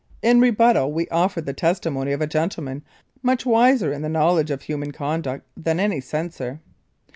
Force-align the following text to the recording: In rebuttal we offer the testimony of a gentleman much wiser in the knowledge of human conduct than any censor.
In 0.23 0.41
rebuttal 0.41 0.91
we 0.91 1.07
offer 1.09 1.41
the 1.41 1.53
testimony 1.53 2.11
of 2.11 2.21
a 2.21 2.25
gentleman 2.25 2.83
much 3.21 3.45
wiser 3.45 3.93
in 3.93 4.01
the 4.01 4.09
knowledge 4.09 4.49
of 4.49 4.63
human 4.63 4.91
conduct 4.91 5.45
than 5.55 5.79
any 5.79 6.01
censor. 6.01 6.59